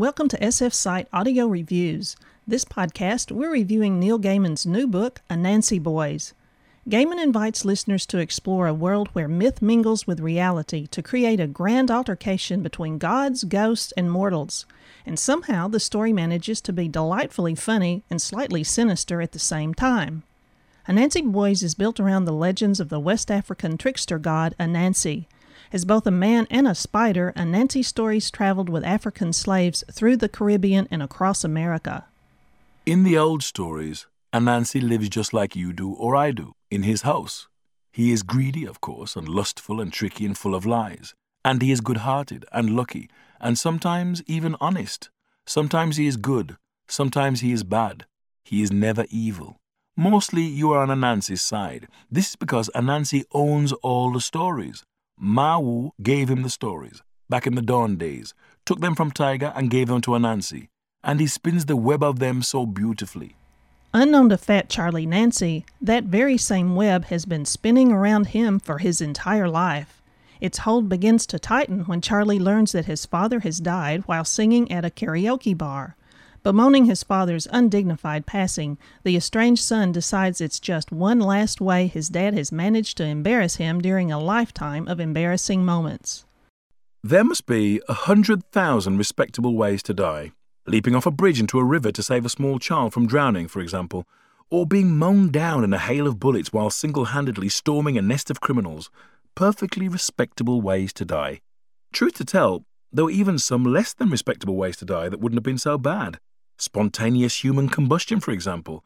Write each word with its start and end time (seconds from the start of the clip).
Welcome 0.00 0.28
to 0.28 0.38
SF 0.38 0.72
Site 0.72 1.08
Audio 1.12 1.46
Reviews. 1.46 2.16
This 2.46 2.64
podcast, 2.64 3.30
we're 3.30 3.52
reviewing 3.52 4.00
Neil 4.00 4.18
Gaiman's 4.18 4.64
new 4.64 4.86
book, 4.86 5.20
Anansi 5.28 5.78
Boys. 5.78 6.32
Gaiman 6.88 7.22
invites 7.22 7.66
listeners 7.66 8.06
to 8.06 8.16
explore 8.16 8.66
a 8.66 8.72
world 8.72 9.08
where 9.08 9.28
myth 9.28 9.60
mingles 9.60 10.06
with 10.06 10.18
reality 10.18 10.86
to 10.86 11.02
create 11.02 11.38
a 11.38 11.46
grand 11.46 11.90
altercation 11.90 12.62
between 12.62 12.96
gods, 12.96 13.44
ghosts, 13.44 13.92
and 13.94 14.10
mortals. 14.10 14.64
And 15.04 15.18
somehow 15.18 15.68
the 15.68 15.78
story 15.78 16.14
manages 16.14 16.62
to 16.62 16.72
be 16.72 16.88
delightfully 16.88 17.54
funny 17.54 18.02
and 18.08 18.22
slightly 18.22 18.64
sinister 18.64 19.20
at 19.20 19.32
the 19.32 19.38
same 19.38 19.74
time. 19.74 20.22
Anansi 20.88 21.30
Boys 21.30 21.62
is 21.62 21.74
built 21.74 22.00
around 22.00 22.24
the 22.24 22.32
legends 22.32 22.80
of 22.80 22.88
the 22.88 22.98
West 22.98 23.30
African 23.30 23.76
trickster 23.76 24.18
god 24.18 24.54
Anansi. 24.58 25.26
As 25.72 25.84
both 25.84 26.04
a 26.06 26.10
man 26.10 26.48
and 26.50 26.66
a 26.66 26.74
spider, 26.74 27.32
Anansi's 27.36 27.86
stories 27.86 28.30
traveled 28.30 28.68
with 28.68 28.84
African 28.84 29.32
slaves 29.32 29.84
through 29.92 30.16
the 30.16 30.28
Caribbean 30.28 30.88
and 30.90 31.00
across 31.00 31.44
America. 31.44 32.06
In 32.84 33.04
the 33.04 33.16
old 33.16 33.44
stories, 33.44 34.06
Anansi 34.32 34.82
lives 34.82 35.08
just 35.08 35.32
like 35.32 35.54
you 35.54 35.72
do 35.72 35.92
or 35.92 36.16
I 36.16 36.32
do, 36.32 36.54
in 36.70 36.82
his 36.82 37.02
house. 37.02 37.46
He 37.92 38.10
is 38.10 38.24
greedy, 38.24 38.64
of 38.64 38.80
course, 38.80 39.14
and 39.14 39.28
lustful 39.28 39.80
and 39.80 39.92
tricky 39.92 40.26
and 40.26 40.36
full 40.36 40.56
of 40.56 40.66
lies. 40.66 41.14
And 41.44 41.62
he 41.62 41.70
is 41.70 41.80
good 41.80 41.98
hearted 41.98 42.44
and 42.52 42.74
lucky, 42.74 43.08
and 43.40 43.56
sometimes 43.56 44.22
even 44.26 44.56
honest. 44.60 45.10
Sometimes 45.46 45.96
he 45.96 46.06
is 46.06 46.16
good, 46.16 46.56
sometimes 46.88 47.40
he 47.40 47.52
is 47.52 47.62
bad. 47.62 48.06
He 48.44 48.62
is 48.62 48.72
never 48.72 49.06
evil. 49.10 49.56
Mostly 49.96 50.42
you 50.42 50.72
are 50.72 50.82
on 50.82 50.88
Anansi's 50.88 51.42
side. 51.42 51.86
This 52.10 52.30
is 52.30 52.36
because 52.36 52.70
Anansi 52.74 53.22
owns 53.32 53.72
all 53.72 54.12
the 54.12 54.20
stories. 54.20 54.82
Mawu 55.22 55.90
gave 56.02 56.30
him 56.30 56.42
the 56.42 56.50
stories, 56.50 57.02
back 57.28 57.46
in 57.46 57.54
the 57.54 57.62
dawn 57.62 57.96
days, 57.96 58.32
took 58.64 58.80
them 58.80 58.94
from 58.94 59.10
Tiger 59.10 59.52
and 59.54 59.70
gave 59.70 59.88
them 59.88 60.00
to 60.00 60.12
Anansi, 60.12 60.68
and 61.04 61.20
he 61.20 61.26
spins 61.26 61.66
the 61.66 61.76
web 61.76 62.02
of 62.02 62.18
them 62.18 62.42
so 62.42 62.64
beautifully. 62.64 63.36
Unknown 63.92 64.28
to 64.30 64.38
Fat 64.38 64.68
Charlie 64.70 65.04
Nancy, 65.04 65.66
that 65.82 66.04
very 66.04 66.38
same 66.38 66.74
web 66.74 67.06
has 67.06 67.26
been 67.26 67.44
spinning 67.44 67.92
around 67.92 68.28
him 68.28 68.58
for 68.58 68.78
his 68.78 69.00
entire 69.00 69.48
life. 69.48 70.00
Its 70.40 70.58
hold 70.58 70.88
begins 70.88 71.26
to 71.26 71.38
tighten 71.38 71.80
when 71.80 72.00
Charlie 72.00 72.38
learns 72.38 72.72
that 72.72 72.86
his 72.86 73.04
father 73.04 73.40
has 73.40 73.58
died 73.58 74.02
while 74.06 74.24
singing 74.24 74.70
at 74.72 74.84
a 74.84 74.90
karaoke 74.90 75.56
bar. 75.56 75.96
Bemoaning 76.42 76.86
his 76.86 77.02
father's 77.02 77.46
undignified 77.50 78.24
passing, 78.24 78.78
the 79.04 79.14
estranged 79.14 79.62
son 79.62 79.92
decides 79.92 80.40
it's 80.40 80.58
just 80.58 80.90
one 80.90 81.20
last 81.20 81.60
way 81.60 81.86
his 81.86 82.08
dad 82.08 82.32
has 82.32 82.50
managed 82.50 82.96
to 82.96 83.04
embarrass 83.04 83.56
him 83.56 83.78
during 83.78 84.10
a 84.10 84.18
lifetime 84.18 84.88
of 84.88 85.00
embarrassing 85.00 85.62
moments. 85.64 86.24
There 87.02 87.24
must 87.24 87.44
be 87.44 87.82
a 87.90 87.92
hundred 87.92 88.42
thousand 88.52 88.96
respectable 88.96 89.54
ways 89.54 89.82
to 89.82 89.92
die. 89.92 90.32
Leaping 90.66 90.94
off 90.94 91.04
a 91.04 91.10
bridge 91.10 91.40
into 91.40 91.58
a 91.58 91.64
river 91.64 91.92
to 91.92 92.02
save 92.02 92.24
a 92.24 92.30
small 92.30 92.58
child 92.58 92.94
from 92.94 93.06
drowning, 93.06 93.46
for 93.46 93.60
example, 93.60 94.06
or 94.50 94.66
being 94.66 94.96
mown 94.96 95.30
down 95.30 95.62
in 95.62 95.74
a 95.74 95.78
hail 95.78 96.06
of 96.06 96.18
bullets 96.18 96.54
while 96.54 96.70
single 96.70 97.06
handedly 97.06 97.50
storming 97.50 97.98
a 97.98 98.02
nest 98.02 98.30
of 98.30 98.40
criminals. 98.40 98.90
Perfectly 99.34 99.88
respectable 99.88 100.62
ways 100.62 100.92
to 100.94 101.04
die. 101.04 101.40
Truth 101.92 102.14
to 102.14 102.24
tell, 102.24 102.64
there 102.90 103.04
were 103.04 103.10
even 103.10 103.38
some 103.38 103.62
less 103.62 103.92
than 103.92 104.08
respectable 104.08 104.56
ways 104.56 104.76
to 104.78 104.86
die 104.86 105.10
that 105.10 105.20
wouldn't 105.20 105.36
have 105.36 105.44
been 105.44 105.58
so 105.58 105.76
bad. 105.76 106.18
Spontaneous 106.60 107.42
human 107.42 107.70
combustion, 107.70 108.20
for 108.20 108.32
example. 108.32 108.84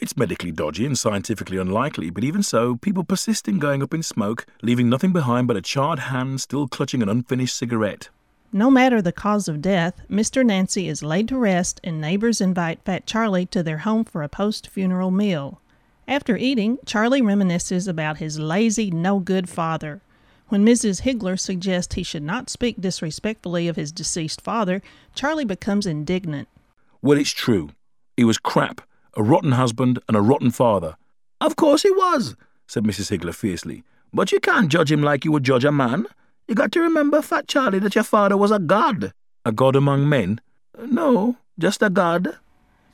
It's 0.00 0.16
medically 0.16 0.50
dodgy 0.50 0.84
and 0.84 0.98
scientifically 0.98 1.56
unlikely, 1.56 2.10
but 2.10 2.24
even 2.24 2.42
so, 2.42 2.74
people 2.74 3.04
persist 3.04 3.46
in 3.46 3.60
going 3.60 3.80
up 3.80 3.94
in 3.94 4.02
smoke, 4.02 4.44
leaving 4.60 4.88
nothing 4.88 5.12
behind 5.12 5.46
but 5.46 5.56
a 5.56 5.62
charred 5.62 6.00
hand 6.00 6.40
still 6.40 6.66
clutching 6.66 7.00
an 7.00 7.08
unfinished 7.08 7.56
cigarette. 7.56 8.08
No 8.52 8.72
matter 8.72 9.00
the 9.00 9.12
cause 9.12 9.46
of 9.46 9.62
death, 9.62 10.00
Mr. 10.10 10.44
Nancy 10.44 10.88
is 10.88 11.04
laid 11.04 11.28
to 11.28 11.38
rest, 11.38 11.80
and 11.84 12.00
neighbors 12.00 12.40
invite 12.40 12.82
Fat 12.84 13.06
Charlie 13.06 13.46
to 13.46 13.62
their 13.62 13.78
home 13.78 14.02
for 14.02 14.24
a 14.24 14.28
post 14.28 14.66
funeral 14.66 15.12
meal. 15.12 15.60
After 16.08 16.36
eating, 16.36 16.78
Charlie 16.84 17.22
reminisces 17.22 17.86
about 17.86 18.18
his 18.18 18.40
lazy, 18.40 18.90
no 18.90 19.20
good 19.20 19.48
father. 19.48 20.00
When 20.48 20.66
Mrs. 20.66 21.02
Higgler 21.02 21.38
suggests 21.38 21.94
he 21.94 22.02
should 22.02 22.24
not 22.24 22.50
speak 22.50 22.80
disrespectfully 22.80 23.68
of 23.68 23.76
his 23.76 23.92
deceased 23.92 24.40
father, 24.40 24.82
Charlie 25.14 25.44
becomes 25.44 25.86
indignant. 25.86 26.48
Well, 27.02 27.18
it's 27.18 27.30
true. 27.30 27.70
He 28.16 28.24
was 28.24 28.38
crap, 28.38 28.80
a 29.16 29.22
rotten 29.22 29.52
husband, 29.52 29.98
and 30.06 30.16
a 30.16 30.20
rotten 30.20 30.52
father. 30.52 30.96
Of 31.40 31.56
course 31.56 31.82
he 31.82 31.90
was, 31.90 32.36
said 32.68 32.84
Mrs. 32.84 33.10
Higgler 33.10 33.34
fiercely. 33.34 33.82
But 34.12 34.30
you 34.30 34.38
can't 34.38 34.70
judge 34.70 34.92
him 34.92 35.02
like 35.02 35.24
you 35.24 35.32
would 35.32 35.44
judge 35.44 35.64
a 35.64 35.72
man. 35.72 36.06
You 36.46 36.54
got 36.54 36.70
to 36.72 36.80
remember, 36.80 37.20
Fat 37.20 37.48
Charlie, 37.48 37.80
that 37.80 37.94
your 37.94 38.04
father 38.04 38.36
was 38.36 38.52
a 38.52 38.58
god. 38.58 39.12
A 39.44 39.50
god 39.50 39.74
among 39.74 40.08
men? 40.08 40.40
No, 40.78 41.36
just 41.58 41.82
a 41.82 41.90
god. 41.90 42.36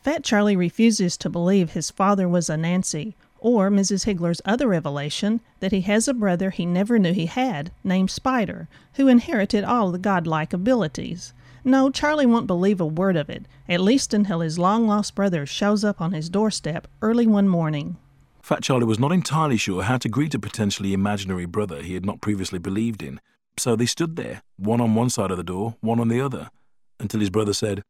Fat 0.03 0.25
Charlie 0.25 0.57
refuses 0.57 1.17
to 1.19 1.29
believe 1.29 1.73
his 1.73 1.91
father 1.91 2.29
was 2.29 2.49
Anansi, 2.49 3.15
or 3.41 3.71
Mrs. 3.71 4.05
Higgler's 4.05 4.41
other 4.45 4.69
revelation 4.69 5.41
that 5.61 5.73
he 5.73 5.83
has 5.83 6.09
a 6.09 6.15
brother 6.15 6.51
he 6.51 6.65
never 6.65 6.99
knew 6.99 7.13
he 7.13 7.27
had, 7.27 7.73
named 7.85 8.11
Spider, 8.11 8.69
who 8.95 9.09
inherited 9.09 9.65
all 9.65 9.91
the 9.91 9.99
godlike 9.99 10.53
abilities. 10.53 11.35
No, 11.65 11.91
Charlie 11.91 12.27
won't 12.27 12.47
believe 12.47 12.81
a 12.81 12.87
word 12.87 13.17
of 13.17 13.29
it, 13.29 13.47
at 13.69 13.81
least 13.81 14.15
until 14.15 14.41
his 14.41 14.59
long 14.59 14.87
lost 14.87 15.15
brother 15.15 15.47
shows 15.47 15.85
up 15.85 16.01
on 16.01 16.13
his 16.13 16.29
doorstep 16.29 16.89
early 17.03 17.27
one 17.27 17.49
morning. 17.49 17.97
Fat 18.43 18.63
Charlie 18.63 18.87
was 18.87 18.99
not 18.99 19.13
entirely 19.13 19.57
sure 19.57 19.83
how 19.83 19.99
to 19.99 20.09
greet 20.09 20.35
a 20.35 20.39
potentially 20.39 20.93
imaginary 20.93 21.45
brother 21.45 21.83
he 21.83 21.95
had 21.95 22.07
not 22.07 22.21
previously 22.21 22.59
believed 22.59 23.03
in, 23.03 23.21
so 23.59 23.77
they 23.77 23.87
stood 23.87 24.17
there, 24.17 24.43
one 24.57 24.81
on 24.81 24.95
one 24.95 25.11
side 25.11 25.31
of 25.31 25.37
the 25.37 25.43
door, 25.43 25.77
one 25.81 26.01
on 26.01 26.09
the 26.09 26.21
other, 26.21 26.51
until 26.99 27.21
his 27.21 27.31
brother 27.31 27.53
said, 27.53 27.83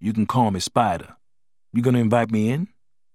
You 0.00 0.12
can 0.12 0.26
call 0.26 0.50
me 0.50 0.60
Spider. 0.60 1.16
You 1.72 1.82
going 1.82 1.94
to 1.94 2.00
invite 2.00 2.30
me 2.30 2.48
in? 2.48 2.68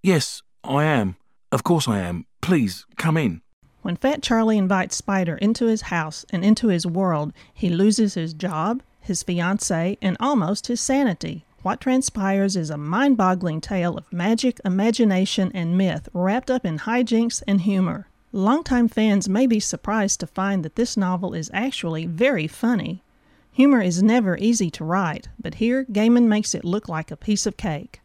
Yes, 0.03 0.43
I 0.63 0.83
am. 0.83 1.16
Of 1.51 1.63
course 1.63 1.88
I 1.88 1.99
am. 1.99 2.25
Please, 2.41 2.85
come 2.97 3.17
in. 3.17 3.41
When 3.81 3.95
Fat 3.95 4.22
Charlie 4.22 4.59
invites 4.59 4.95
Spider 4.95 5.38
into 5.38 5.66
his 5.66 5.83
house 5.83 6.23
and 6.29 6.45
into 6.45 6.67
his 6.67 6.85
world, 6.85 7.33
he 7.51 7.69
loses 7.69 8.13
his 8.13 8.33
job, 8.35 8.83
his 9.01 9.23
fiancée, 9.23 9.97
and 10.01 10.16
almost 10.19 10.67
his 10.67 10.79
sanity. 10.79 11.45
What 11.63 11.81
transpires 11.81 12.56
is 12.56 12.69
a 12.69 12.78
mind 12.78 13.17
boggling 13.17 13.62
tale 13.62 13.97
of 13.97 14.12
magic, 14.12 14.59
imagination, 14.66 15.51
and 15.53 15.78
myth 15.78 16.09
wrapped 16.13 16.50
up 16.50 16.66
in 16.66 16.79
hijinks 16.79 17.44
and 17.47 17.61
humor. 17.61 18.07
Longtime 18.31 18.88
fans 18.88 19.28
may 19.28 19.45
be 19.45 19.59
surprised 19.59 20.19
to 20.22 20.28
find 20.28 20.63
that 20.63 20.75
this 20.75 20.95
novel 20.95 21.34
is 21.34 21.51
actually 21.53 22.06
very 22.06 22.47
funny. 22.47 23.03
Humor 23.51 23.81
is 23.81 24.01
never 24.01 24.38
easy 24.38 24.72
to 24.72 24.85
write, 24.85 25.28
but 25.40 25.56
here 25.56 25.85
Gaiman 25.85 26.28
makes 26.28 26.56
it 26.56 26.63
look 26.63 26.88
like 26.88 27.11
a 27.11 27.17
piece 27.17 27.45
of 27.45 27.57
cake. 27.57 28.01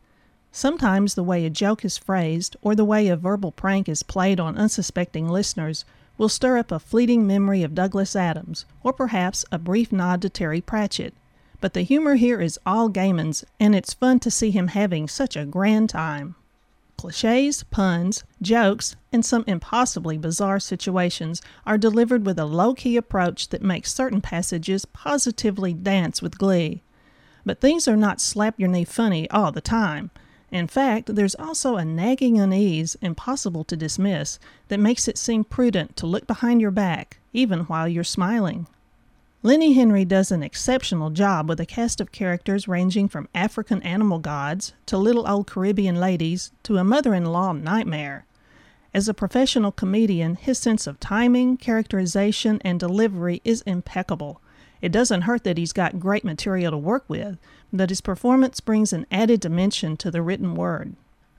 Sometimes 0.51 1.15
the 1.15 1.23
way 1.23 1.47
a 1.47 1.51
joke 1.51 1.85
is 1.85 1.97
phrased, 1.97 2.57
or 2.61 2.75
the 2.75 2.85
way 2.85 3.09
a 3.09 3.17
verbal 3.17 3.53
prank 3.53 3.89
is 3.89 4.03
played 4.03 4.41
on 4.41 4.59
unsuspecting 4.59 5.29
listeners, 5.29 5.85
will 6.19 6.29
stir 6.29 6.59
up 6.59 6.73
a 6.73 6.79
fleeting 6.79 7.27
memory 7.27 7.63
of 7.63 7.75
Douglas 7.75 8.17
Adams, 8.17 8.65
or 8.83 8.93
perhaps 8.93 9.45
a 9.53 9.59
brief 9.59 9.93
nod 9.93 10.23
to 10.23 10.29
Terry 10.29 10.61
Pratchett. 10.61 11.15
But 11.61 11.75
the 11.75 11.83
humor 11.83 12.15
here 12.15 12.41
is 12.41 12.59
all 12.67 12.89
Gaiman's, 12.89 13.45
and 13.59 13.75
it's 13.75 13.95
fun 13.95 14.21
to 14.21 14.31
see 14.31 14.51
him 14.51 14.69
having 14.69 15.09
such 15.09 15.37
a 15.37 15.45
grand 15.45 15.91
time. 15.91 16.35
Cliches, 16.97 17.63
puns, 17.65 18.25
jokes, 18.41 18.97
and 19.13 19.25
some 19.25 19.45
impossibly 19.47 20.17
bizarre 20.17 20.59
situations 20.59 21.43
are 21.67 21.77
delivered 21.77 22.25
with 22.25 22.39
a 22.39 22.47
low 22.47 22.75
key 22.75 22.97
approach 22.97 23.51
that 23.51 23.63
makes 23.63 23.93
certain 23.93 24.21
passages 24.21 24.87
positively 24.87 25.75
dance 25.75 26.23
with 26.23 26.39
glee. 26.39 26.83
But 27.45 27.61
things 27.61 27.87
are 27.87 27.97
not 27.97 28.21
slap 28.21 28.59
your 28.59 28.69
knee 28.69 28.85
funny 28.85 29.29
all 29.31 29.53
the 29.53 29.61
time. 29.61 30.11
In 30.51 30.69
fact, 30.69 31.15
there's 31.15 31.35
also 31.35 31.77
a 31.77 31.85
nagging 31.85 32.39
unease, 32.39 32.97
impossible 33.03 33.65
to 33.65 33.77
dismiss, 33.77 34.39
that 34.69 34.79
makes 34.79 35.09
it 35.09 35.19
seem 35.19 35.45
prudent 35.45 35.97
to 35.97 36.07
look 36.07 36.27
behind 36.27 36.61
your 36.61 36.71
back, 36.71 37.19
even 37.33 37.61
while 37.61 37.89
you're 37.89 38.05
smiling. 38.05 38.67
Lenny 39.43 39.75
Henry 39.75 40.05
does 40.05 40.33
an 40.33 40.43
exceptional 40.43 41.11
job 41.11 41.49
with 41.49 41.61
a 41.61 41.67
cast 41.67 42.01
of 42.01 42.11
characters 42.11 42.67
ranging 42.67 43.09
from 43.09 43.29
African 43.35 43.83
animal 43.83 44.19
gods 44.19 44.73
to 44.87 44.97
little 44.97 45.29
old 45.29 45.47
Caribbean 45.47 45.97
ladies 45.97 46.51
to 46.63 46.79
a 46.79 46.85
mother 46.85 47.15
in 47.15 47.27
law 47.27 47.53
nightmare. 47.53 48.25
As 48.95 49.09
a 49.09 49.15
professional 49.15 49.73
comedian, 49.73 50.37
his 50.37 50.59
sense 50.59 50.87
of 50.87 50.99
timing, 50.99 51.59
characterization, 51.59 52.61
and 52.65 52.81
delivery 52.81 53.43
is 53.45 53.63
impeccable. 53.63 54.41
It 54.81 54.91
doesn't 54.91 55.23
hurt 55.23 55.45
that 55.45 55.59
he's 55.59 55.73
got 55.73 56.01
great 56.01 56.25
material 56.25 56.71
to 56.71 56.79
work 56.79 57.05
with, 57.09 57.37
but 57.73 57.91
his 57.91 58.01
performance 58.01 58.61
brings 58.61 58.93
an 58.93 59.07
added 59.11 59.41
dimension 59.41 59.97
to 59.97 60.11
the 60.11 60.23
written 60.23 60.55
word. 60.55 60.95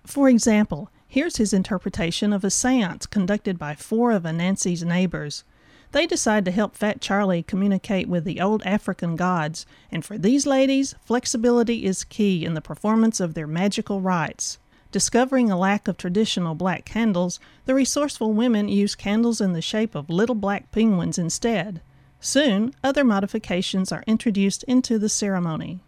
For 0.05 0.29
example, 0.29 0.89
here's 1.07 1.37
his 1.37 1.53
interpretation 1.53 2.33
of 2.33 2.43
a 2.43 2.49
seance 2.49 3.05
conducted 3.05 3.57
by 3.57 3.75
four 3.75 4.11
of 4.11 4.23
Anansi's 4.23 4.83
neighbors. 4.83 5.43
They 5.91 6.05
decide 6.05 6.45
to 6.45 6.51
help 6.51 6.75
Fat 6.75 6.99
Charlie 6.99 7.43
communicate 7.43 8.09
with 8.09 8.25
the 8.25 8.41
old 8.41 8.61
African 8.63 9.15
gods, 9.15 9.65
and 9.91 10.03
for 10.03 10.17
these 10.17 10.45
ladies, 10.45 10.95
flexibility 11.05 11.85
is 11.85 12.03
key 12.03 12.43
in 12.43 12.53
the 12.53 12.61
performance 12.61 13.19
of 13.19 13.33
their 13.33 13.47
magical 13.47 14.01
rites. 14.01 14.57
Discovering 14.91 15.49
a 15.49 15.57
lack 15.57 15.87
of 15.87 15.97
traditional 15.97 16.55
black 16.55 16.85
candles, 16.85 17.39
the 17.65 17.75
resourceful 17.75 18.33
women 18.33 18.69
use 18.69 18.95
candles 18.95 19.41
in 19.41 19.53
the 19.53 19.61
shape 19.61 19.95
of 19.95 20.09
little 20.09 20.35
black 20.35 20.71
penguins 20.71 21.17
instead. 21.17 21.81
Soon, 22.19 22.73
other 22.83 23.03
modifications 23.03 23.91
are 23.91 24.03
introduced 24.07 24.63
into 24.63 24.97
the 24.97 25.09
ceremony. 25.09 25.81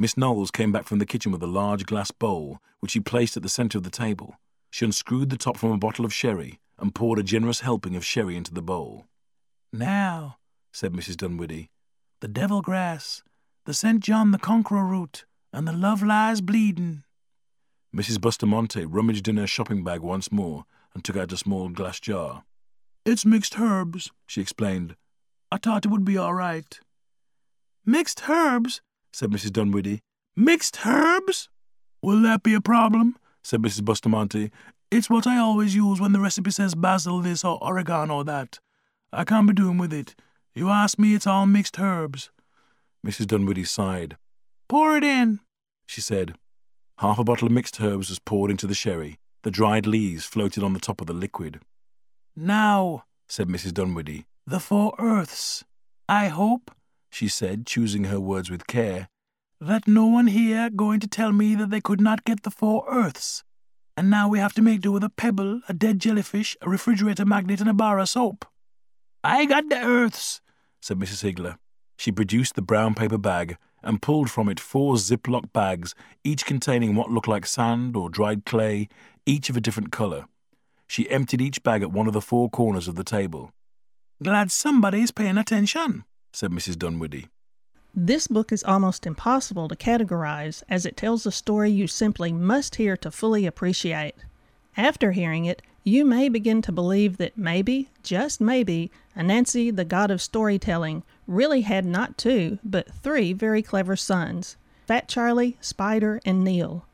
Miss 0.00 0.16
Knowles 0.16 0.52
came 0.52 0.70
back 0.70 0.84
from 0.84 1.00
the 1.00 1.06
kitchen 1.06 1.32
with 1.32 1.42
a 1.42 1.48
large 1.48 1.84
glass 1.84 2.12
bowl, 2.12 2.60
which 2.78 2.92
she 2.92 3.00
placed 3.00 3.36
at 3.36 3.42
the 3.42 3.48
centre 3.48 3.78
of 3.78 3.84
the 3.84 3.90
table. 3.90 4.36
She 4.70 4.84
unscrewed 4.84 5.28
the 5.28 5.36
top 5.36 5.56
from 5.56 5.72
a 5.72 5.78
bottle 5.78 6.04
of 6.04 6.14
sherry 6.14 6.60
and 6.78 6.94
poured 6.94 7.18
a 7.18 7.24
generous 7.24 7.60
helping 7.60 7.96
of 7.96 8.04
sherry 8.04 8.36
into 8.36 8.54
the 8.54 8.62
bowl. 8.62 9.06
Now, 9.72 10.36
said 10.72 10.92
Mrs. 10.92 11.16
Dunwoody, 11.16 11.70
the 12.20 12.28
devil 12.28 12.62
grass, 12.62 13.24
the 13.64 13.74
St. 13.74 13.98
John 13.98 14.30
the 14.30 14.38
Conqueror 14.38 14.84
root, 14.84 15.24
and 15.52 15.66
the 15.66 15.72
love 15.72 16.02
lies 16.02 16.40
bleeding. 16.40 17.02
Mrs. 17.94 18.20
Bustamante 18.20 18.84
rummaged 18.84 19.26
in 19.26 19.36
her 19.36 19.46
shopping 19.48 19.82
bag 19.82 20.00
once 20.00 20.30
more 20.30 20.64
and 20.94 21.02
took 21.02 21.16
out 21.16 21.32
a 21.32 21.36
small 21.36 21.70
glass 21.70 21.98
jar. 21.98 22.44
It's 23.04 23.26
mixed 23.26 23.58
herbs, 23.58 24.12
she 24.26 24.40
explained. 24.40 24.94
I 25.50 25.56
thought 25.56 25.86
it 25.86 25.90
would 25.90 26.04
be 26.04 26.18
all 26.18 26.34
right. 26.34 26.78
Mixed 27.84 28.28
herbs, 28.28 28.80
said 29.12 29.30
Mrs. 29.30 29.52
Dunwoody. 29.52 30.00
Mixed 30.36 30.86
herbs? 30.86 31.48
Will 32.02 32.22
that 32.22 32.42
be 32.42 32.54
a 32.54 32.60
problem? 32.60 33.16
said 33.42 33.60
Mrs. 33.60 33.84
Bustamante. 33.84 34.50
It's 34.90 35.10
what 35.10 35.26
I 35.26 35.38
always 35.38 35.74
use 35.74 36.00
when 36.00 36.12
the 36.12 36.20
recipe 36.20 36.50
says 36.50 36.74
basil 36.74 37.20
this 37.20 37.44
or 37.44 37.58
oregano 37.62 38.22
that. 38.22 38.58
I 39.12 39.24
can't 39.24 39.46
be 39.46 39.52
doing 39.52 39.78
with 39.78 39.92
it. 39.92 40.14
You 40.54 40.70
ask 40.70 40.98
me, 40.98 41.14
it's 41.14 41.26
all 41.26 41.46
mixed 41.46 41.78
herbs. 41.78 42.30
Mrs. 43.06 43.26
Dunwoody 43.26 43.64
sighed. 43.64 44.16
Pour 44.68 44.96
it 44.96 45.04
in, 45.04 45.40
she 45.86 46.00
said. 46.00 46.36
Half 46.98 47.18
a 47.18 47.24
bottle 47.24 47.46
of 47.46 47.52
mixed 47.52 47.80
herbs 47.80 48.08
was 48.08 48.18
poured 48.18 48.50
into 48.50 48.66
the 48.66 48.74
sherry. 48.74 49.18
The 49.42 49.50
dried 49.50 49.86
leaves 49.86 50.24
floated 50.24 50.62
on 50.62 50.72
the 50.72 50.80
top 50.80 51.00
of 51.00 51.06
the 51.06 51.12
liquid. 51.12 51.60
Now, 52.34 53.04
said 53.28 53.48
Mrs. 53.48 53.72
Dunwoody, 53.72 54.26
the 54.46 54.60
four 54.60 54.94
earths. 54.98 55.64
I 56.08 56.28
hope, 56.28 56.70
she 57.10 57.28
said, 57.28 57.66
choosing 57.66 58.04
her 58.04 58.20
words 58.20 58.50
with 58.50 58.66
care, 58.66 59.08
that 59.60 59.88
no 59.88 60.06
one 60.06 60.28
here 60.28 60.70
going 60.70 61.00
to 61.00 61.08
tell 61.08 61.32
me 61.32 61.54
that 61.54 61.70
they 61.70 61.80
could 61.80 62.00
not 62.00 62.24
get 62.24 62.42
the 62.42 62.50
four 62.50 62.84
earths. 62.88 63.42
And 63.96 64.08
now 64.08 64.28
we 64.28 64.38
have 64.38 64.52
to 64.54 64.62
make 64.62 64.80
do 64.80 64.92
with 64.92 65.02
a 65.02 65.10
pebble, 65.10 65.60
a 65.68 65.74
dead 65.74 65.98
jellyfish, 65.98 66.56
a 66.62 66.70
refrigerator 66.70 67.24
magnet, 67.24 67.60
and 67.60 67.68
a 67.68 67.74
bar 67.74 67.98
of 67.98 68.08
soap. 68.08 68.44
I 69.24 69.44
got 69.46 69.68
the 69.68 69.82
earths, 69.82 70.40
said 70.80 70.98
Mrs. 70.98 71.24
Higgler. 71.24 71.56
She 71.96 72.12
produced 72.12 72.54
the 72.54 72.62
brown 72.62 72.94
paper 72.94 73.18
bag 73.18 73.56
and 73.82 74.00
pulled 74.00 74.30
from 74.30 74.48
it 74.48 74.60
four 74.60 74.94
Ziploc 74.94 75.52
bags, 75.52 75.94
each 76.22 76.46
containing 76.46 76.94
what 76.94 77.10
looked 77.10 77.26
like 77.26 77.46
sand 77.46 77.96
or 77.96 78.08
dried 78.08 78.44
clay, 78.44 78.88
each 79.26 79.50
of 79.50 79.56
a 79.56 79.60
different 79.60 79.90
colour. 79.90 80.26
She 80.86 81.10
emptied 81.10 81.40
each 81.40 81.62
bag 81.62 81.82
at 81.82 81.92
one 81.92 82.06
of 82.06 82.12
the 82.12 82.20
four 82.20 82.48
corners 82.48 82.86
of 82.86 82.94
the 82.94 83.04
table. 83.04 83.50
Glad 84.22 84.50
somebody's 84.50 85.10
paying 85.10 85.38
attention, 85.38 86.04
said 86.38 86.52
Mrs. 86.52 86.78
Dunwoody. 86.78 87.26
This 87.92 88.28
book 88.28 88.52
is 88.52 88.62
almost 88.62 89.08
impossible 89.08 89.66
to 89.66 89.74
categorize 89.74 90.62
as 90.68 90.86
it 90.86 90.96
tells 90.96 91.26
a 91.26 91.32
story 91.32 91.68
you 91.68 91.88
simply 91.88 92.32
must 92.32 92.76
hear 92.76 92.96
to 92.98 93.10
fully 93.10 93.44
appreciate. 93.44 94.14
After 94.76 95.10
hearing 95.10 95.46
it, 95.46 95.62
you 95.82 96.04
may 96.04 96.28
begin 96.28 96.62
to 96.62 96.70
believe 96.70 97.16
that 97.16 97.36
maybe, 97.36 97.88
just 98.04 98.40
maybe, 98.40 98.92
Anansi, 99.16 99.74
the 99.74 99.84
god 99.84 100.12
of 100.12 100.22
storytelling, 100.22 101.02
really 101.26 101.62
had 101.62 101.84
not 101.84 102.16
two, 102.16 102.60
but 102.62 102.94
three 102.94 103.32
very 103.32 103.60
clever 103.60 103.96
sons 103.96 104.56
Fat 104.86 105.08
Charlie, 105.08 105.56
Spider, 105.60 106.20
and 106.24 106.44
Neil. 106.44 106.86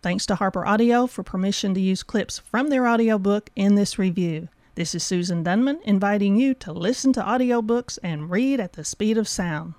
Thanks 0.00 0.24
to 0.24 0.36
Harper 0.36 0.64
Audio 0.64 1.06
for 1.06 1.22
permission 1.22 1.74
to 1.74 1.80
use 1.80 2.02
clips 2.02 2.38
from 2.38 2.70
their 2.70 2.88
audiobook 2.88 3.50
in 3.54 3.74
this 3.74 3.98
review. 3.98 4.48
This 4.76 4.94
is 4.94 5.02
Susan 5.02 5.42
Dunman 5.42 5.80
inviting 5.84 6.36
you 6.36 6.54
to 6.54 6.72
listen 6.72 7.12
to 7.14 7.22
audiobooks 7.22 7.98
and 8.02 8.30
read 8.30 8.60
at 8.60 8.74
the 8.74 8.84
speed 8.84 9.18
of 9.18 9.26
sound. 9.26 9.74